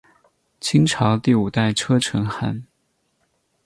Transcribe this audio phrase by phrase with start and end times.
[0.59, 2.65] 清朝第五代车臣汗。